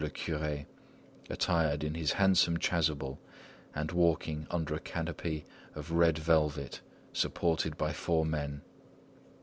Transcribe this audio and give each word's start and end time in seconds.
le 0.03 0.09
Curé, 0.09 0.65
attired 1.29 1.83
in 1.83 1.93
his 1.93 2.13
handsome 2.13 2.57
chasuble 2.57 3.19
and 3.75 3.91
walking 3.91 4.47
under 4.49 4.73
a 4.73 4.79
canopy 4.79 5.45
of 5.75 5.91
red 5.91 6.17
velvet 6.17 6.81
supported 7.13 7.77
by 7.77 7.93
four 7.93 8.25
men. 8.25 8.63